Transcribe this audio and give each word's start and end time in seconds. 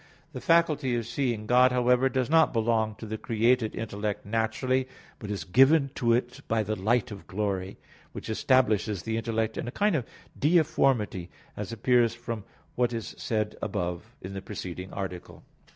The 0.33 0.41
faculty 0.41 0.95
of 0.95 1.05
seeing 1.05 1.45
God, 1.45 1.71
however, 1.71 2.09
does 2.09 2.27
not 2.27 2.51
belong 2.53 2.95
to 2.95 3.05
the 3.05 3.19
created 3.19 3.75
intellect 3.75 4.25
naturally, 4.25 4.87
but 5.19 5.29
is 5.29 5.43
given 5.43 5.91
to 5.93 6.11
it 6.13 6.41
by 6.47 6.63
the 6.63 6.75
light 6.75 7.11
of 7.11 7.27
glory, 7.27 7.77
which 8.11 8.27
establishes 8.27 9.03
the 9.03 9.15
intellect 9.15 9.59
in 9.59 9.67
a 9.67 9.71
kind 9.71 9.95
of 9.95 10.07
"deiformity," 10.39 11.29
as 11.55 11.71
appears 11.71 12.15
from 12.15 12.45
what 12.73 12.93
is 12.93 13.13
said 13.19 13.55
above, 13.61 14.15
in 14.23 14.33
the 14.33 14.41
preceding 14.41 14.91
article. 14.91 15.43